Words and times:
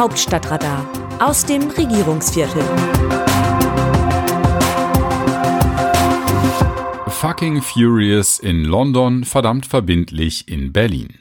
Hauptstadtradar 0.00 0.88
aus 1.18 1.44
dem 1.44 1.60
Regierungsviertel. 1.68 2.62
Fucking 7.08 7.60
Furious 7.60 8.38
in 8.38 8.64
London, 8.64 9.24
verdammt 9.24 9.66
verbindlich 9.66 10.48
in 10.48 10.72
Berlin. 10.72 11.18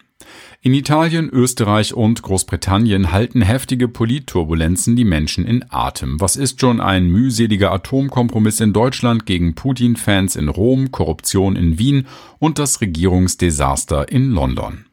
In 0.62 0.74
Italien, 0.74 1.30
Österreich 1.30 1.94
und 1.94 2.22
Großbritannien 2.22 3.12
halten 3.12 3.42
heftige 3.42 3.90
Politturbulenzen 3.90 4.96
die 4.96 5.04
Menschen 5.04 5.44
in 5.44 5.66
Atem. 5.70 6.22
Was 6.22 6.38
ist 6.38 6.62
schon 6.62 6.80
ein 6.80 7.10
mühseliger 7.10 7.74
Atomkompromiss 7.74 8.62
in 8.62 8.72
Deutschland 8.72 9.26
gegen 9.26 9.56
Putin-Fans 9.56 10.38
in 10.38 10.48
Rom, 10.48 10.94
Korruption 10.94 11.58
in 11.58 11.78
Wien 11.80 12.08
und 12.40 12.60
das 12.60 12.80
Regierungsdesaster 12.80 14.10
in 14.10 14.32
London? 14.32 14.86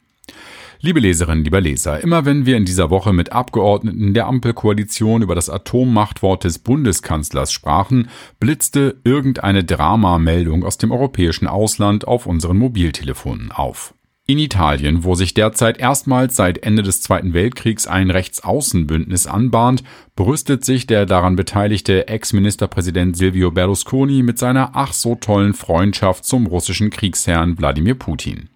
Liebe 0.87 1.01
Leserinnen, 1.01 1.43
lieber 1.43 1.61
Leser, 1.61 2.01
immer 2.01 2.27
wenn 2.27 2.47
wir 2.47 2.57
in 2.57 2.65
dieser 2.65 2.91
Woche 2.91 3.13
mit 3.13 3.33
Abgeordneten 3.33 4.15
der 4.15 4.29
Ampelkoalition 4.29 5.21
über 5.21 5.35
das 5.35 5.51
Atommachtwort 5.51 6.45
des 6.45 6.61
Bundeskanzlers 6.61 7.53
sprachen, 7.53 8.09
blitzte 8.39 8.97
irgendeine 9.03 9.65
Dramameldung 9.65 10.63
aus 10.63 10.79
dem 10.79 10.93
europäischen 10.93 11.49
Ausland 11.49 12.07
auf 12.07 12.27
unseren 12.27 12.59
Mobiltelefonen 12.59 13.51
auf. 13.51 13.95
In 14.27 14.39
Italien, 14.39 15.03
wo 15.03 15.17
sich 15.17 15.35
derzeit 15.35 15.79
erstmals 15.79 16.37
seit 16.37 16.59
Ende 16.59 16.85
des 16.85 17.03
Zweiten 17.03 17.35
Weltkriegs 17.35 17.89
ein 17.89 18.13
Rechtsaußenbündnis 18.13 19.27
anbahnt, 19.27 19.83
brüstet 20.15 20.65
sich 20.65 20.87
der 20.87 21.05
daran 21.05 21.35
beteiligte 21.35 22.07
Ex-Ministerpräsident 22.07 23.17
Silvio 23.17 23.51
Berlusconi 23.51 24.23
mit 24.23 24.39
seiner 24.39 24.71
ach 24.75 24.93
so 24.93 25.17
tollen 25.17 25.55
Freundschaft 25.55 26.25
zum 26.25 26.47
russischen 26.47 26.91
Kriegsherrn 26.91 27.59
Wladimir 27.59 27.97
Putin. 27.97 28.51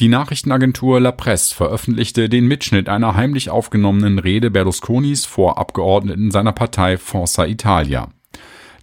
Die 0.00 0.08
Nachrichtenagentur 0.08 0.98
La 0.98 1.12
Presse 1.12 1.54
veröffentlichte 1.54 2.30
den 2.30 2.46
Mitschnitt 2.46 2.88
einer 2.88 3.16
heimlich 3.16 3.50
aufgenommenen 3.50 4.18
Rede 4.18 4.50
Berlusconis 4.50 5.26
vor 5.26 5.58
Abgeordneten 5.58 6.30
seiner 6.30 6.52
Partei 6.52 6.96
Forza 6.96 7.44
Italia. 7.44 8.08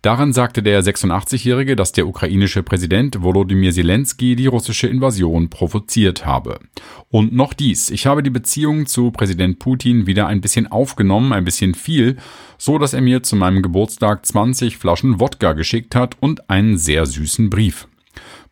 Daran 0.03 0.31
sagte 0.31 0.61
der 0.61 0.83
86-Jährige, 0.83 1.75
dass 1.75 1.91
der 1.91 2.07
ukrainische 2.07 2.61
Präsident 2.61 3.23
Volodymyr 3.23 3.71
Zelensky 3.71 4.35
die 4.35 4.45
russische 4.45 4.85
Invasion 4.85 5.49
provoziert 5.49 6.23
habe. 6.27 6.59
Und 7.09 7.33
noch 7.33 7.55
dies, 7.55 7.89
ich 7.89 8.05
habe 8.05 8.21
die 8.21 8.29
Beziehung 8.29 8.85
zu 8.85 9.09
Präsident 9.09 9.57
Putin 9.57 10.05
wieder 10.05 10.27
ein 10.27 10.39
bisschen 10.39 10.67
aufgenommen, 10.67 11.33
ein 11.33 11.45
bisschen 11.45 11.73
viel, 11.73 12.17
so 12.59 12.77
dass 12.77 12.93
er 12.93 13.01
mir 13.01 13.23
zu 13.23 13.35
meinem 13.35 13.63
Geburtstag 13.63 14.23
20 14.23 14.77
Flaschen 14.77 15.19
Wodka 15.19 15.53
geschickt 15.53 15.95
hat 15.95 16.15
und 16.19 16.47
einen 16.51 16.77
sehr 16.77 17.07
süßen 17.07 17.49
Brief. 17.49 17.87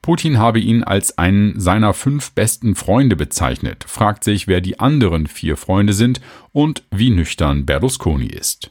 Putin 0.06 0.38
habe 0.38 0.60
ihn 0.60 0.84
als 0.84 1.18
einen 1.18 1.60
seiner 1.60 1.96
fünf 1.96 2.34
besten 2.34 2.76
Freunde 2.76 3.16
bezeichnet, 3.16 3.86
fragt 3.88 4.24
sich, 4.24 4.48
wer 4.48 4.62
die 4.62 4.80
anderen 4.80 5.26
vier 5.26 5.58
Freunde 5.58 5.94
sind 5.94 6.22
und 6.52 6.84
wie 6.92 7.10
nüchtern 7.10 7.66
Berlusconi 7.66 8.28
ist. 8.28 8.70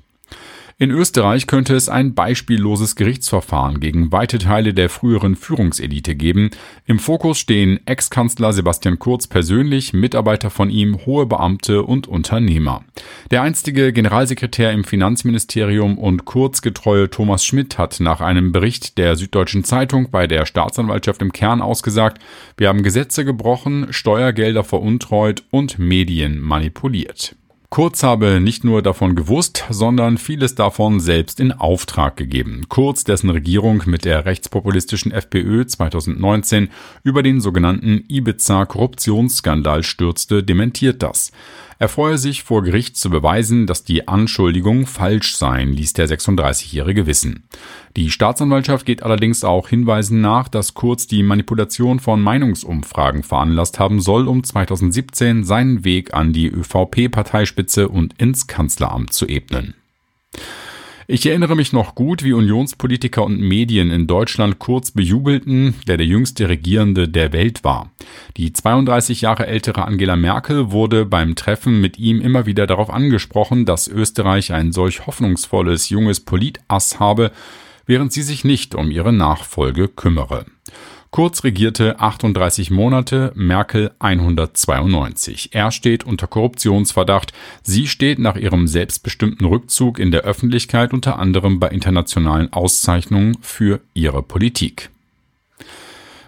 In 0.76 0.90
Österreich 0.90 1.46
könnte 1.46 1.76
es 1.76 1.88
ein 1.88 2.14
beispielloses 2.14 2.96
Gerichtsverfahren 2.96 3.78
gegen 3.78 4.10
weite 4.10 4.38
Teile 4.38 4.74
der 4.74 4.88
früheren 4.88 5.36
Führungselite 5.36 6.16
geben. 6.16 6.50
Im 6.84 6.98
Fokus 6.98 7.38
stehen 7.38 7.78
Ex-Kanzler 7.86 8.52
Sebastian 8.52 8.98
Kurz 8.98 9.28
persönlich, 9.28 9.92
Mitarbeiter 9.92 10.50
von 10.50 10.70
ihm, 10.70 11.06
hohe 11.06 11.26
Beamte 11.26 11.84
und 11.84 12.08
Unternehmer. 12.08 12.84
Der 13.30 13.42
einstige 13.42 13.92
Generalsekretär 13.92 14.72
im 14.72 14.82
Finanzministerium 14.82 15.96
und 15.96 16.24
Kurzgetreue 16.24 17.08
Thomas 17.08 17.44
Schmidt 17.44 17.78
hat 17.78 18.00
nach 18.00 18.20
einem 18.20 18.50
Bericht 18.50 18.98
der 18.98 19.14
Süddeutschen 19.14 19.62
Zeitung 19.62 20.10
bei 20.10 20.26
der 20.26 20.44
Staatsanwaltschaft 20.44 21.22
im 21.22 21.32
Kern 21.32 21.62
ausgesagt, 21.62 22.20
wir 22.56 22.68
haben 22.68 22.82
Gesetze 22.82 23.24
gebrochen, 23.24 23.86
Steuergelder 23.90 24.64
veruntreut 24.64 25.44
und 25.52 25.78
Medien 25.78 26.40
manipuliert. 26.40 27.36
Kurz 27.74 28.04
habe 28.04 28.40
nicht 28.40 28.62
nur 28.62 28.82
davon 28.82 29.16
gewusst, 29.16 29.64
sondern 29.68 30.16
vieles 30.16 30.54
davon 30.54 31.00
selbst 31.00 31.40
in 31.40 31.50
Auftrag 31.50 32.16
gegeben. 32.16 32.66
Kurz, 32.68 33.02
dessen 33.02 33.30
Regierung 33.30 33.82
mit 33.86 34.04
der 34.04 34.26
rechtspopulistischen 34.26 35.10
FPÖ 35.10 35.66
2019 35.66 36.68
über 37.02 37.24
den 37.24 37.40
sogenannten 37.40 38.04
Ibiza-Korruptionsskandal 38.06 39.82
stürzte, 39.82 40.44
dementiert 40.44 41.02
das. 41.02 41.32
Er 41.84 41.90
freue 41.90 42.16
sich 42.16 42.44
vor 42.44 42.62
Gericht 42.62 42.96
zu 42.96 43.10
beweisen, 43.10 43.66
dass 43.66 43.84
die 43.84 44.08
Anschuldigungen 44.08 44.86
falsch 44.86 45.36
seien, 45.36 45.74
ließ 45.74 45.92
der 45.92 46.08
36-Jährige 46.08 47.06
wissen. 47.06 47.46
Die 47.94 48.10
Staatsanwaltschaft 48.10 48.86
geht 48.86 49.02
allerdings 49.02 49.44
auch 49.44 49.68
Hinweisen 49.68 50.22
nach, 50.22 50.48
dass 50.48 50.72
Kurz 50.72 51.06
die 51.08 51.22
Manipulation 51.22 52.00
von 52.00 52.22
Meinungsumfragen 52.22 53.22
veranlasst 53.22 53.78
haben 53.78 54.00
soll, 54.00 54.28
um 54.28 54.42
2017 54.42 55.44
seinen 55.44 55.84
Weg 55.84 56.14
an 56.14 56.32
die 56.32 56.46
ÖVP-Parteispitze 56.46 57.90
und 57.90 58.18
ins 58.18 58.46
Kanzleramt 58.46 59.12
zu 59.12 59.26
ebnen. 59.26 59.74
Ich 61.06 61.26
erinnere 61.26 61.54
mich 61.54 61.74
noch 61.74 61.94
gut, 61.94 62.22
wie 62.22 62.32
Unionspolitiker 62.32 63.24
und 63.24 63.38
Medien 63.38 63.90
in 63.90 64.06
Deutschland 64.06 64.58
kurz 64.58 64.90
bejubelten, 64.90 65.74
der 65.86 65.98
der 65.98 66.06
jüngste 66.06 66.48
Regierende 66.48 67.08
der 67.08 67.34
Welt 67.34 67.62
war. 67.62 67.90
Die 68.38 68.54
32 68.54 69.20
Jahre 69.20 69.46
ältere 69.46 69.84
Angela 69.84 70.16
Merkel 70.16 70.72
wurde 70.72 71.04
beim 71.04 71.34
Treffen 71.34 71.78
mit 71.82 71.98
ihm 71.98 72.22
immer 72.22 72.46
wieder 72.46 72.66
darauf 72.66 72.88
angesprochen, 72.88 73.66
dass 73.66 73.86
Österreich 73.86 74.52
ein 74.52 74.72
solch 74.72 75.06
hoffnungsvolles 75.06 75.90
junges 75.90 76.20
Politass 76.20 76.98
habe, 76.98 77.32
während 77.84 78.14
sie 78.14 78.22
sich 78.22 78.44
nicht 78.44 78.74
um 78.74 78.90
ihre 78.90 79.12
Nachfolge 79.12 79.88
kümmere. 79.88 80.46
Kurz 81.14 81.44
regierte 81.44 82.00
38 82.00 82.72
Monate, 82.72 83.30
Merkel 83.36 83.92
192. 84.00 85.50
Er 85.52 85.70
steht 85.70 86.02
unter 86.02 86.26
Korruptionsverdacht. 86.26 87.32
Sie 87.62 87.86
steht 87.86 88.18
nach 88.18 88.34
ihrem 88.34 88.66
selbstbestimmten 88.66 89.46
Rückzug 89.46 90.00
in 90.00 90.10
der 90.10 90.22
Öffentlichkeit 90.22 90.92
unter 90.92 91.20
anderem 91.20 91.60
bei 91.60 91.68
internationalen 91.68 92.52
Auszeichnungen 92.52 93.36
für 93.42 93.80
ihre 93.94 94.24
Politik. 94.24 94.90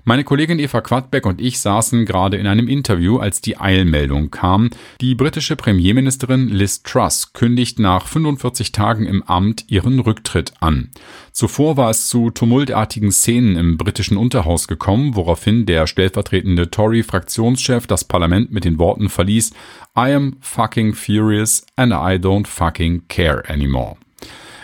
Meine 0.09 0.23
Kollegin 0.23 0.61
Eva 0.61 0.83
Quadbeck 0.83 1.27
und 1.27 1.41
ich 1.41 1.59
saßen 1.59 2.07
gerade 2.07 2.37
in 2.37 2.47
einem 2.47 2.69
Interview, 2.69 3.19
als 3.19 3.41
die 3.41 3.59
Eilmeldung 3.59 4.31
kam. 4.31 4.71
Die 5.01 5.17
britische 5.17 5.57
Premierministerin 5.57 6.47
Liz 6.47 6.85
Truss 6.85 7.33
kündigt 7.33 7.81
nach 7.81 8.07
45 8.07 8.71
Tagen 8.71 9.05
im 9.05 9.25
Amt 9.25 9.65
ihren 9.67 9.99
Rücktritt 9.99 10.53
an. 10.61 10.93
Zuvor 11.33 11.77
war 11.77 11.91
es 11.91 12.07
zu 12.07 12.31
tumultartigen 12.31 13.11
Szenen 13.11 13.57
im 13.57 13.77
britischen 13.79 14.17
Unterhaus 14.17 14.69
gekommen, 14.69 15.17
woraufhin 15.17 15.67
der 15.67 15.89
stellvertretende 15.89 16.71
Tory-Fraktionschef 16.71 17.89
das 17.89 18.05
Parlament 18.05 18.53
mit 18.53 18.65
den 18.65 18.79
Worten 18.79 19.09
verließ 19.09 19.51
I 19.99 20.13
am 20.13 20.37
fucking 20.39 20.95
furious 20.95 21.67
and 21.75 21.93
I 21.93 22.15
don't 22.15 22.47
fucking 22.47 23.03
care 23.09 23.43
anymore. 23.49 23.97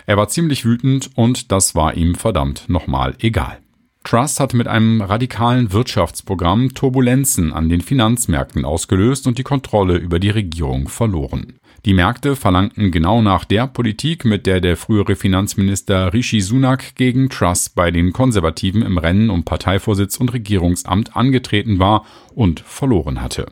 Er 0.05 0.15
war 0.15 0.29
ziemlich 0.29 0.63
wütend 0.63 1.09
und 1.15 1.51
das 1.51 1.75
war 1.75 1.95
ihm 1.95 2.15
verdammt 2.15 2.69
nochmal 2.69 3.15
egal. 3.19 3.62
Trust 4.03 4.39
hat 4.39 4.53
mit 4.53 4.67
einem 4.67 5.01
radikalen 5.01 5.71
Wirtschaftsprogramm 5.71 6.73
Turbulenzen 6.73 7.53
an 7.53 7.69
den 7.69 7.81
Finanzmärkten 7.81 8.65
ausgelöst 8.65 9.27
und 9.27 9.37
die 9.37 9.43
Kontrolle 9.43 9.97
über 9.97 10.19
die 10.19 10.29
Regierung 10.29 10.89
verloren. 10.89 11.53
Die 11.85 11.93
Märkte 11.93 12.35
verlangten 12.35 12.91
genau 12.91 13.21
nach 13.21 13.43
der 13.43 13.67
Politik, 13.67 14.23
mit 14.23 14.45
der 14.45 14.61
der 14.61 14.77
frühere 14.77 15.15
Finanzminister 15.15 16.13
Rishi 16.13 16.39
Sunak 16.41 16.95
gegen 16.95 17.29
Truss 17.29 17.69
bei 17.69 17.91
den 17.91 18.13
Konservativen 18.13 18.81
im 18.81 18.97
Rennen 18.97 19.29
um 19.29 19.43
Parteivorsitz 19.43 20.17
und 20.17 20.31
Regierungsamt 20.31 21.15
angetreten 21.15 21.79
war 21.79 22.05
und 22.35 22.61
verloren 22.61 23.21
hatte. 23.21 23.47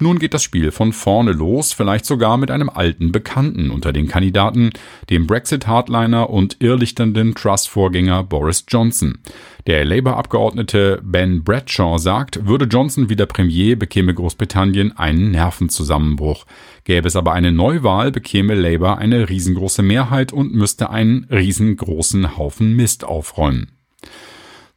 Nun 0.00 0.18
geht 0.18 0.34
das 0.34 0.42
Spiel 0.42 0.70
von 0.70 0.92
vorne 0.92 1.32
los, 1.32 1.72
vielleicht 1.72 2.06
sogar 2.06 2.36
mit 2.36 2.50
einem 2.50 2.68
alten 2.68 3.12
Bekannten 3.12 3.70
unter 3.70 3.92
den 3.92 4.08
Kandidaten, 4.08 4.70
dem 5.10 5.26
Brexit-Hardliner 5.26 6.30
und 6.30 6.56
irrlichternden 6.60 7.34
Trust-Vorgänger 7.34 8.24
Boris 8.24 8.64
Johnson. 8.68 9.18
Der 9.66 9.84
Labour-Abgeordnete 9.84 11.00
Ben 11.04 11.44
Bradshaw 11.44 11.98
sagt, 11.98 12.46
würde 12.46 12.64
Johnson 12.64 13.08
wieder 13.08 13.26
Premier, 13.26 13.76
bekäme 13.76 14.14
Großbritannien 14.14 14.96
einen 14.96 15.30
Nervenzusammenbruch. 15.32 16.46
Gäbe 16.84 17.06
es 17.08 17.16
aber 17.16 17.32
eine 17.32 17.52
Neuwahl, 17.52 18.10
bekäme 18.10 18.54
Labour 18.54 18.98
eine 18.98 19.28
riesengroße 19.28 19.82
Mehrheit 19.82 20.32
und 20.32 20.54
müsste 20.54 20.90
einen 20.90 21.26
riesengroßen 21.30 22.36
Haufen 22.36 22.74
Mist 22.74 23.04
aufräumen. 23.04 23.71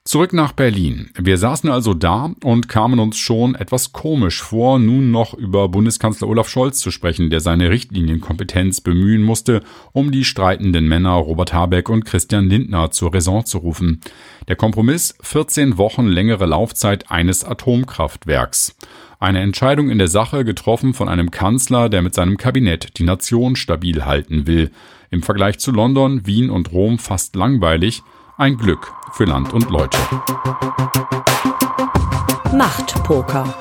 Zurück 0.08 0.34
nach 0.34 0.52
Berlin. 0.52 1.10
Wir 1.18 1.40
saßen 1.40 1.68
also 1.72 1.96
da 1.96 2.30
und 2.44 2.70
kamen 2.70 3.00
uns 3.00 3.18
schon 3.18 3.56
etwas 3.56 3.92
komisch 3.92 4.40
vor, 4.44 4.78
nun 4.78 5.10
noch 5.10 5.34
über 5.34 5.68
Bundeskanzler 5.68 6.28
Olaf 6.28 6.48
Scholz 6.48 6.80
zu 6.80 6.92
sprechen, 6.92 7.32
der 7.32 7.40
seine 7.40 7.72
Richtlinienkompetenz 7.72 8.82
bemühen 8.82 9.24
musste, 9.24 9.64
um 9.94 10.12
die 10.12 10.24
streitenden 10.24 10.88
Männer 10.88 11.14
Robert 11.14 11.54
Habeck 11.54 11.90
und 11.90 12.06
Christian 12.06 12.48
Lindner 12.48 12.92
zur 12.92 13.16
Raison 13.16 13.48
zu 13.48 13.58
rufen. 13.58 14.00
Der 14.48 14.56
Kompromiss 14.56 15.18
14 15.22 15.80
Wochen 15.80 16.06
längere 16.06 16.46
Laufzeit 16.46 17.10
eines 17.10 17.44
Atomkraftwerks. 17.44 18.78
Eine 19.20 19.40
Entscheidung 19.40 19.90
in 19.90 19.98
der 19.98 20.08
Sache 20.08 20.46
getroffen 20.46 20.94
von 20.94 21.10
einem 21.10 21.32
Kanzler, 21.32 21.90
der 21.90 22.04
mit 22.04 22.14
seinem 22.14 22.38
Kabinett 22.38 23.00
die 23.00 23.06
Nation 23.06 23.56
stabil 23.56 24.06
halten 24.06 24.46
will. 24.46 24.70
Im 25.10 25.24
Vergleich 25.24 25.58
zu 25.58 25.72
London, 25.72 26.28
Wien 26.28 26.52
und 26.52 26.72
Rom 26.72 27.00
fast 27.00 27.36
langweilig, 27.36 28.04
ein 28.38 28.58
Glück 28.58 28.94
für 29.14 29.24
Land 29.24 29.54
und 29.54 29.70
Leute. 29.70 29.98
Machtpoker. 32.54 33.56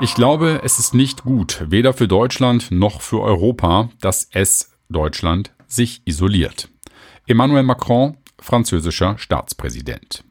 Ich 0.00 0.14
glaube, 0.14 0.60
es 0.62 0.78
ist 0.78 0.94
nicht 0.94 1.24
gut, 1.24 1.64
weder 1.68 1.92
für 1.92 2.06
Deutschland 2.06 2.70
noch 2.70 3.00
für 3.00 3.20
Europa, 3.20 3.90
dass 4.00 4.28
es 4.32 4.70
Deutschland 4.88 5.52
sich 5.66 6.02
isoliert. 6.04 6.68
Emmanuel 7.26 7.64
Macron, 7.64 8.16
französischer 8.38 9.18
Staatspräsident. 9.18 10.24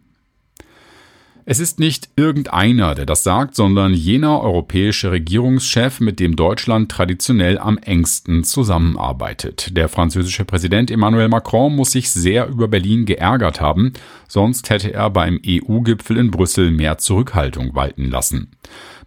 Es 1.51 1.59
ist 1.59 1.79
nicht 1.79 2.09
irgendeiner, 2.15 2.93
der 2.93 3.07
das 3.07 3.23
sagt, 3.23 3.55
sondern 3.55 3.91
jener 3.91 4.39
europäische 4.39 5.09
Regierungschef, 5.09 5.99
mit 5.99 6.19
dem 6.19 6.35
Deutschland 6.35 6.91
traditionell 6.91 7.57
am 7.57 7.79
engsten 7.79 8.43
zusammenarbeitet. 8.43 9.75
Der 9.75 9.89
französische 9.89 10.45
Präsident 10.45 10.91
Emmanuel 10.91 11.27
Macron 11.27 11.75
muss 11.75 11.93
sich 11.93 12.11
sehr 12.11 12.47
über 12.49 12.67
Berlin 12.67 13.07
geärgert 13.07 13.61
haben, 13.61 13.93
sonst 14.27 14.69
hätte 14.69 14.93
er 14.93 15.09
beim 15.09 15.41
EU-Gipfel 15.43 16.17
in 16.17 16.29
Brüssel 16.29 16.69
mehr 16.69 16.99
Zurückhaltung 16.99 17.73
walten 17.73 18.11
lassen. 18.11 18.51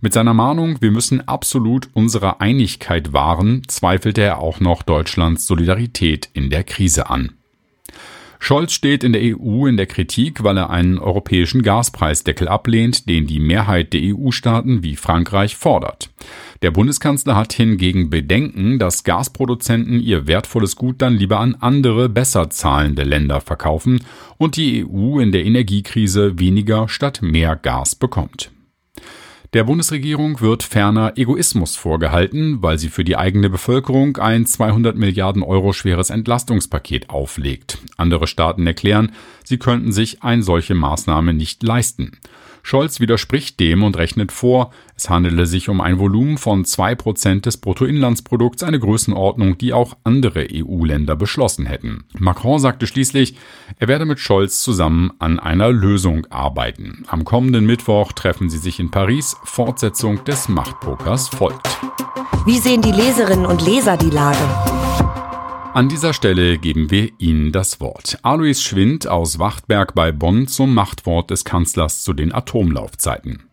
Mit 0.00 0.12
seiner 0.12 0.35
Mahnung, 0.35 0.79
wir 0.81 0.91
müssen 0.91 1.21
absolut 1.29 1.91
unsere 1.93 2.41
Einigkeit 2.41 3.12
wahren, 3.12 3.62
zweifelte 3.69 4.23
er 4.23 4.41
auch 4.41 4.59
noch 4.59 4.83
Deutschlands 4.83 5.47
Solidarität 5.47 6.29
in 6.33 6.50
der 6.50 6.65
Krise 6.65 7.09
an. 7.09 7.35
Scholz 8.44 8.73
steht 8.73 9.05
in 9.05 9.12
der 9.12 9.23
EU 9.23 9.69
in 9.69 9.77
der 9.77 9.87
Kritik, 9.87 10.43
weil 10.43 10.59
er 10.59 10.69
einen 10.69 10.99
europäischen 10.99 11.62
Gaspreisdeckel 11.62 12.49
ablehnt, 12.49 13.09
den 13.09 13.29
die 13.29 13.39
Mehrheit 13.39 13.93
der 13.93 14.00
EU-Staaten 14.03 14.83
wie 14.83 14.97
Frankreich 14.97 15.55
fordert. 15.55 16.11
Der 16.61 16.73
Bundeskanzler 16.73 17.37
hat 17.37 17.53
hingegen 17.53 18.11
Bedenken, 18.11 18.81
dass 18.81 19.05
Gasproduzenten 19.05 20.00
ihr 20.00 20.27
wertvolles 20.27 20.75
Gut 20.75 20.97
dann 21.03 21.15
lieber 21.15 21.39
an 21.39 21.55
andere, 21.61 22.09
besser 22.09 22.50
zahlende 22.50 23.05
Länder 23.05 23.41
verkaufen 23.41 24.00
und 24.39 24.56
die 24.56 24.85
EU 24.85 25.21
in 25.21 25.31
der 25.31 25.44
Energiekrise 25.44 26.41
weniger 26.41 26.89
statt 26.89 27.21
mehr 27.23 27.55
Gas 27.55 27.94
bekommt. 27.94 28.50
Der 29.53 29.65
Bundesregierung 29.65 30.41
wird 30.41 30.63
ferner 30.63 31.13
Egoismus 31.17 31.77
vorgehalten, 31.77 32.63
weil 32.63 32.79
sie 32.79 32.89
für 32.89 33.05
die 33.05 33.19
eigene 33.19 33.51
Bevölkerung 33.51 34.17
ein 34.17 34.47
200 34.47 34.97
Milliarden 34.97 35.43
Euro 35.43 35.75
schweres 35.75 36.09
Entlastungspaket 36.09 37.11
auflegt. 37.11 37.77
Andere 37.99 38.27
Staaten 38.27 38.67
erklären, 38.67 39.13
sie 39.45 39.59
könnten 39.59 39.93
sich 39.93 40.23
eine 40.23 40.43
solche 40.43 40.75
Maßnahme 40.75 41.35
nicht 41.35 41.63
leisten. 41.63 42.13
Scholz 42.62 43.00
widerspricht 43.00 43.59
dem 43.61 43.82
und 43.82 43.97
rechnet 43.97 44.32
vor, 44.32 44.70
es 44.97 45.11
handele 45.11 45.47
sich 45.47 45.69
um 45.69 45.81
ein 45.81 45.99
Volumen 45.99 46.38
von 46.38 46.64
zwei 46.64 46.94
Prozent 46.94 47.47
des 47.47 47.56
Bruttoinlandsprodukts, 47.56 48.62
eine 48.62 48.79
Größenordnung, 48.79 49.59
die 49.59 49.73
auch 49.73 49.97
andere 50.05 50.47
EU-Länder 50.53 51.17
beschlossen 51.17 51.67
hätten. 51.67 52.05
Macron 52.19 52.59
sagte 52.59 52.87
schließlich, 52.87 53.37
er 53.79 53.88
werde 53.88 54.05
mit 54.05 54.20
Scholz 54.20 54.62
zusammen 54.62 55.12
an 55.19 55.38
einer 55.41 55.70
Lösung 55.70 56.26
arbeiten. 56.31 57.05
Am 57.09 57.25
kommenden 57.25 57.67
Mittwoch 57.67 58.12
treffen 58.12 58.49
sie 58.49 58.59
sich 58.59 58.79
in 58.79 58.91
Paris. 58.91 59.37
Fortsetzung 59.44 60.25
des 60.25 60.49
Machtpokers 60.49 61.29
folgt. 61.29 61.69
Wie 62.44 62.58
sehen 62.58 62.82
die 62.82 62.93
Leserinnen 62.93 63.47
und 63.47 63.65
Leser 63.65 63.97
die 63.97 64.11
Lage? 64.11 64.81
An 65.75 65.89
dieser 65.89 66.13
Stelle 66.13 66.59
geben 66.59 66.91
wir 66.91 67.09
Ihnen 67.17 67.51
das 67.51 67.81
Wort. 67.81 68.19
Alois 68.21 68.61
Schwind 68.61 69.09
aus 69.09 69.39
Wachtberg 69.39 69.95
bei 69.95 70.13
Bonn 70.13 70.47
zum 70.47 70.75
Machtwort 70.75 71.31
des 71.31 71.47
Kanzlers 71.47 72.03
zu 72.03 72.13
den 72.13 72.31
Atomlaufzeiten. 72.31 73.45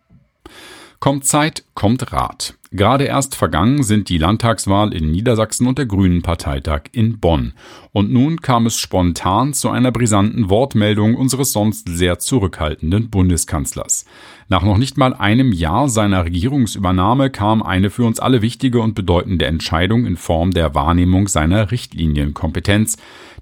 Kommt 0.98 1.24
Zeit, 1.24 1.64
kommt 1.72 2.12
Rat. 2.12 2.58
Gerade 2.72 3.02
erst 3.02 3.34
vergangen 3.34 3.82
sind 3.82 4.08
die 4.08 4.18
Landtagswahl 4.18 4.94
in 4.94 5.10
Niedersachsen 5.10 5.66
und 5.66 5.76
der 5.76 5.86
Grünen 5.86 6.22
Parteitag 6.22 6.82
in 6.92 7.18
Bonn. 7.18 7.52
Und 7.90 8.12
nun 8.12 8.40
kam 8.40 8.66
es 8.66 8.78
spontan 8.78 9.54
zu 9.54 9.70
einer 9.70 9.90
brisanten 9.90 10.50
Wortmeldung 10.50 11.16
unseres 11.16 11.50
sonst 11.50 11.88
sehr 11.88 12.20
zurückhaltenden 12.20 13.10
Bundeskanzlers. 13.10 14.04
Nach 14.48 14.62
noch 14.62 14.78
nicht 14.78 14.96
mal 14.96 15.14
einem 15.14 15.50
Jahr 15.52 15.88
seiner 15.88 16.24
Regierungsübernahme 16.24 17.30
kam 17.30 17.60
eine 17.64 17.90
für 17.90 18.04
uns 18.04 18.20
alle 18.20 18.40
wichtige 18.40 18.80
und 18.80 18.94
bedeutende 18.94 19.46
Entscheidung 19.46 20.06
in 20.06 20.16
Form 20.16 20.52
der 20.52 20.72
Wahrnehmung 20.72 21.26
seiner 21.26 21.72
Richtlinienkompetenz, 21.72 22.98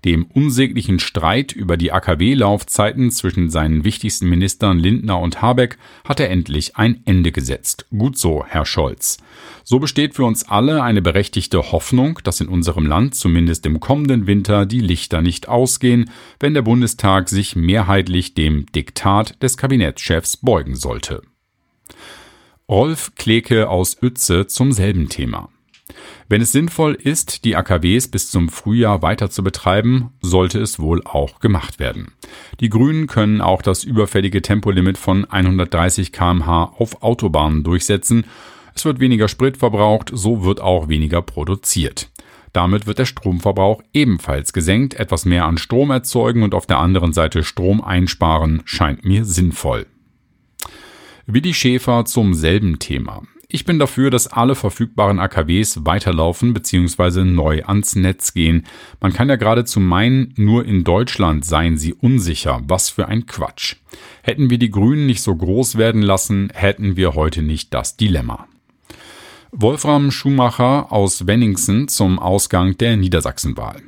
dem 0.06 0.24
unsäglichen 0.24 1.00
Streit 1.00 1.52
über 1.52 1.76
die 1.76 1.92
AKW-Laufzeiten 1.92 3.10
zwischen 3.10 3.50
seinen 3.50 3.84
wichtigsten 3.84 4.28
Ministern 4.28 4.78
Lindner 4.78 5.20
und 5.20 5.42
Habeck 5.42 5.76
hat 6.06 6.18
er 6.18 6.30
endlich 6.30 6.76
ein 6.76 7.02
Ende 7.04 7.30
gesetzt. 7.30 7.86
Gut 7.90 8.16
so, 8.16 8.44
Herr 8.46 8.64
Scholz. 8.64 9.17
So 9.64 9.78
besteht 9.78 10.14
für 10.14 10.24
uns 10.24 10.48
alle 10.48 10.82
eine 10.82 11.02
berechtigte 11.02 11.72
Hoffnung, 11.72 12.20
dass 12.24 12.40
in 12.40 12.48
unserem 12.48 12.86
Land 12.86 13.14
zumindest 13.14 13.66
im 13.66 13.80
kommenden 13.80 14.26
Winter 14.26 14.66
die 14.66 14.80
Lichter 14.80 15.20
nicht 15.20 15.48
ausgehen, 15.48 16.10
wenn 16.40 16.54
der 16.54 16.62
Bundestag 16.62 17.28
sich 17.28 17.54
mehrheitlich 17.54 18.34
dem 18.34 18.66
Diktat 18.72 19.42
des 19.42 19.56
Kabinettschefs 19.56 20.38
beugen 20.38 20.74
sollte. 20.74 21.22
Rolf 22.68 23.14
Kleke 23.14 23.68
aus 23.68 23.96
Uetze 24.02 24.46
zum 24.46 24.72
selben 24.72 25.08
Thema. 25.08 25.48
Wenn 26.28 26.42
es 26.42 26.52
sinnvoll 26.52 26.94
ist, 26.94 27.44
die 27.44 27.56
AKWs 27.56 28.08
bis 28.08 28.30
zum 28.30 28.50
Frühjahr 28.50 29.00
weiter 29.00 29.30
zu 29.30 29.42
betreiben, 29.42 30.10
sollte 30.20 30.60
es 30.60 30.78
wohl 30.78 31.02
auch 31.04 31.40
gemacht 31.40 31.78
werden. 31.78 32.12
Die 32.60 32.68
Grünen 32.68 33.06
können 33.06 33.40
auch 33.40 33.62
das 33.62 33.84
überfällige 33.84 34.42
Tempolimit 34.42 34.98
von 34.98 35.24
130 35.24 36.12
kmh 36.12 36.74
auf 36.76 37.02
Autobahnen 37.02 37.64
durchsetzen. 37.64 38.24
Es 38.78 38.84
wird 38.84 39.00
weniger 39.00 39.26
Sprit 39.26 39.56
verbraucht, 39.56 40.12
so 40.14 40.44
wird 40.44 40.60
auch 40.60 40.86
weniger 40.86 41.20
produziert. 41.20 42.12
Damit 42.52 42.86
wird 42.86 43.00
der 43.00 43.06
Stromverbrauch 43.06 43.82
ebenfalls 43.92 44.52
gesenkt, 44.52 44.94
etwas 44.94 45.24
mehr 45.24 45.46
an 45.46 45.58
Strom 45.58 45.90
erzeugen 45.90 46.44
und 46.44 46.54
auf 46.54 46.64
der 46.64 46.78
anderen 46.78 47.12
Seite 47.12 47.42
Strom 47.42 47.82
einsparen 47.82 48.62
scheint 48.66 49.04
mir 49.04 49.24
sinnvoll. 49.24 49.86
Wie 51.26 51.42
die 51.42 51.54
Schäfer 51.54 52.04
zum 52.04 52.34
selben 52.34 52.78
Thema. 52.78 53.22
Ich 53.48 53.64
bin 53.64 53.80
dafür, 53.80 54.10
dass 54.10 54.28
alle 54.28 54.54
verfügbaren 54.54 55.18
AKWs 55.18 55.84
weiterlaufen 55.84 56.54
bzw. 56.54 57.24
neu 57.24 57.64
ans 57.64 57.96
Netz 57.96 58.32
gehen. 58.32 58.64
Man 59.00 59.12
kann 59.12 59.28
ja 59.28 59.34
geradezu 59.34 59.80
meinen, 59.80 60.34
nur 60.36 60.64
in 60.64 60.84
Deutschland 60.84 61.44
seien 61.44 61.78
sie 61.78 61.94
unsicher. 61.94 62.62
Was 62.68 62.90
für 62.90 63.08
ein 63.08 63.26
Quatsch. 63.26 63.74
Hätten 64.22 64.50
wir 64.50 64.58
die 64.58 64.70
Grünen 64.70 65.06
nicht 65.06 65.22
so 65.22 65.34
groß 65.34 65.78
werden 65.78 66.02
lassen, 66.02 66.52
hätten 66.54 66.96
wir 66.96 67.16
heute 67.16 67.42
nicht 67.42 67.74
das 67.74 67.96
Dilemma. 67.96 68.46
Wolfram 69.52 70.10
Schumacher 70.10 70.92
aus 70.92 71.26
Wenningsen 71.26 71.88
zum 71.88 72.18
Ausgang 72.18 72.76
der 72.76 72.98
Niedersachsenwahl. 72.98 73.80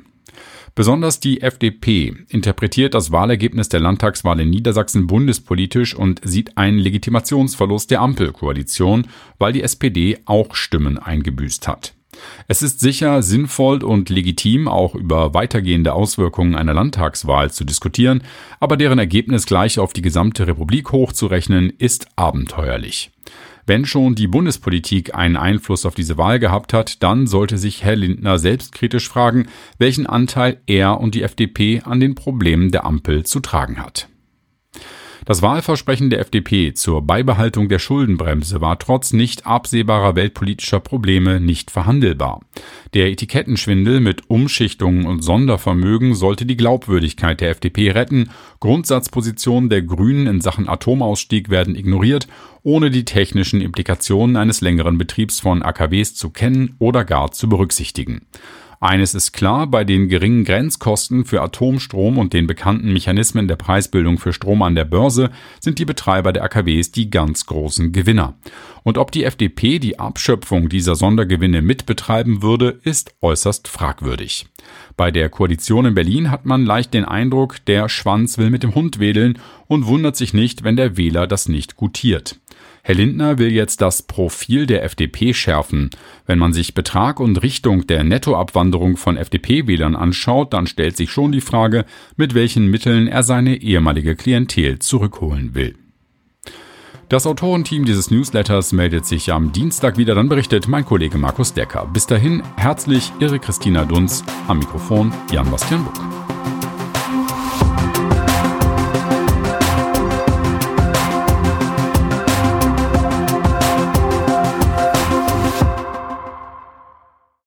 Besonders 0.73 1.19
die 1.19 1.41
FDP 1.41 2.15
interpretiert 2.29 2.95
das 2.95 3.11
Wahlergebnis 3.11 3.69
der 3.69 3.79
Landtagswahl 3.79 4.39
in 4.39 4.49
Niedersachsen 4.49 5.05
bundespolitisch 5.05 5.93
und 5.93 6.19
sieht 6.23 6.57
einen 6.57 6.79
Legitimationsverlust 6.79 7.91
der 7.91 8.01
Ampelkoalition, 8.01 9.05
weil 9.37 9.53
die 9.53 9.61
SPD 9.61 10.17
auch 10.25 10.55
Stimmen 10.55 10.97
eingebüßt 10.97 11.67
hat. 11.67 11.93
Es 12.47 12.63
ist 12.63 12.79
sicher 12.79 13.21
sinnvoll 13.21 13.83
und 13.83 14.09
legitim, 14.09 14.67
auch 14.67 14.95
über 14.95 15.35
weitergehende 15.35 15.93
Auswirkungen 15.93 16.55
einer 16.55 16.73
Landtagswahl 16.73 17.51
zu 17.51 17.65
diskutieren, 17.65 18.23
aber 18.59 18.77
deren 18.77 18.97
Ergebnis 18.97 19.45
gleich 19.45 19.77
auf 19.77 19.93
die 19.93 20.01
gesamte 20.01 20.47
Republik 20.47 20.91
hochzurechnen, 20.91 21.71
ist 21.77 22.07
abenteuerlich. 22.15 23.11
Wenn 23.65 23.85
schon 23.85 24.15
die 24.15 24.27
Bundespolitik 24.27 25.15
einen 25.15 25.37
Einfluss 25.37 25.85
auf 25.85 25.95
diese 25.95 26.17
Wahl 26.17 26.39
gehabt 26.39 26.73
hat, 26.73 27.01
dann 27.03 27.27
sollte 27.27 27.57
sich 27.57 27.83
Herr 27.83 27.95
Lindner 27.95 28.39
selbstkritisch 28.39 29.07
fragen, 29.07 29.47
welchen 29.77 30.07
Anteil 30.07 30.61
er 30.67 30.99
und 30.99 31.15
die 31.15 31.23
FDP 31.23 31.81
an 31.83 31.99
den 31.99 32.15
Problemen 32.15 32.71
der 32.71 32.85
Ampel 32.85 33.25
zu 33.25 33.39
tragen 33.39 33.79
hat. 33.79 34.10
Das 35.23 35.43
Wahlversprechen 35.43 36.09
der 36.09 36.19
FDP 36.19 36.73
zur 36.73 37.03
Beibehaltung 37.03 37.69
der 37.69 37.77
Schuldenbremse 37.77 38.59
war 38.59 38.79
trotz 38.79 39.13
nicht 39.13 39.45
absehbarer 39.45 40.15
weltpolitischer 40.15 40.79
Probleme 40.79 41.39
nicht 41.39 41.69
verhandelbar. 41.69 42.41
Der 42.95 43.07
Etikettenschwindel 43.07 43.99
mit 43.99 44.29
Umschichtungen 44.31 45.05
und 45.05 45.23
Sondervermögen 45.23 46.15
sollte 46.15 46.47
die 46.47 46.57
Glaubwürdigkeit 46.57 47.39
der 47.39 47.51
FDP 47.51 47.91
retten, 47.91 48.31
Grundsatzpositionen 48.59 49.69
der 49.69 49.83
Grünen 49.83 50.25
in 50.25 50.41
Sachen 50.41 50.67
Atomausstieg 50.67 51.49
werden 51.49 51.75
ignoriert, 51.75 52.27
ohne 52.63 52.89
die 52.89 53.05
technischen 53.05 53.61
Implikationen 53.61 54.37
eines 54.37 54.61
längeren 54.61 54.97
Betriebs 54.97 55.39
von 55.39 55.61
AKWs 55.61 56.15
zu 56.15 56.31
kennen 56.31 56.75
oder 56.79 57.05
gar 57.05 57.31
zu 57.31 57.47
berücksichtigen. 57.47 58.25
Eines 58.83 59.13
ist 59.13 59.31
klar, 59.31 59.67
bei 59.67 59.83
den 59.83 60.09
geringen 60.09 60.43
Grenzkosten 60.43 61.23
für 61.23 61.43
Atomstrom 61.43 62.17
und 62.17 62.33
den 62.33 62.47
bekannten 62.47 62.91
Mechanismen 62.91 63.47
der 63.47 63.55
Preisbildung 63.55 64.17
für 64.17 64.33
Strom 64.33 64.63
an 64.63 64.73
der 64.73 64.85
Börse 64.85 65.29
sind 65.59 65.77
die 65.77 65.85
Betreiber 65.85 66.33
der 66.33 66.43
AKWs 66.45 66.91
die 66.91 67.11
ganz 67.11 67.45
großen 67.45 67.91
Gewinner. 67.91 68.33
Und 68.81 68.97
ob 68.97 69.11
die 69.11 69.23
FDP 69.23 69.77
die 69.77 69.99
Abschöpfung 69.99 70.67
dieser 70.67 70.95
Sondergewinne 70.95 71.61
mitbetreiben 71.61 72.41
würde, 72.41 72.79
ist 72.83 73.13
äußerst 73.21 73.67
fragwürdig. 73.67 74.47
Bei 74.97 75.11
der 75.11 75.29
Koalition 75.29 75.85
in 75.85 75.93
Berlin 75.93 76.31
hat 76.31 76.47
man 76.47 76.65
leicht 76.65 76.95
den 76.95 77.05
Eindruck, 77.05 77.63
der 77.65 77.87
Schwanz 77.87 78.39
will 78.39 78.49
mit 78.49 78.63
dem 78.63 78.73
Hund 78.73 78.97
wedeln 78.97 79.37
und 79.67 79.85
wundert 79.85 80.15
sich 80.15 80.33
nicht, 80.33 80.63
wenn 80.63 80.75
der 80.75 80.97
Wähler 80.97 81.27
das 81.27 81.47
nicht 81.47 81.75
gutiert. 81.75 82.39
Herr 82.83 82.95
Lindner 82.95 83.37
will 83.37 83.51
jetzt 83.51 83.81
das 83.81 84.01
Profil 84.01 84.65
der 84.65 84.83
FDP 84.83 85.33
schärfen. 85.33 85.91
Wenn 86.25 86.39
man 86.39 86.53
sich 86.53 86.73
Betrag 86.73 87.19
und 87.19 87.41
Richtung 87.43 87.85
der 87.85 88.03
Nettoabwanderung 88.03 88.97
von 88.97 89.17
FDP-Wählern 89.17 89.95
anschaut, 89.95 90.53
dann 90.53 90.67
stellt 90.67 90.97
sich 90.97 91.11
schon 91.11 91.31
die 91.31 91.41
Frage, 91.41 91.85
mit 92.15 92.33
welchen 92.33 92.67
Mitteln 92.71 93.07
er 93.07 93.23
seine 93.23 93.61
ehemalige 93.61 94.15
Klientel 94.15 94.79
zurückholen 94.79 95.53
will. 95.53 95.75
Das 97.11 97.27
Autorenteam 97.27 97.83
dieses 97.83 98.09
Newsletters 98.09 98.71
meldet 98.71 99.05
sich 99.05 99.33
am 99.33 99.51
Dienstag 99.51 99.97
wieder, 99.97 100.15
dann 100.15 100.29
berichtet 100.29 100.69
mein 100.69 100.85
Kollege 100.85 101.17
Markus 101.17 101.53
Decker. 101.53 101.85
Bis 101.91 102.07
dahin 102.07 102.41
herzlich 102.55 103.11
Ihre 103.19 103.37
Christina 103.37 103.83
Dunz, 103.83 104.23
am 104.47 104.59
Mikrofon 104.59 105.13
Jan-Bastian 105.29 105.83
Buck. 105.83 106.30